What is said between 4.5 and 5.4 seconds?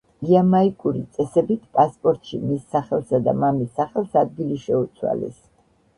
შეუცვალეს.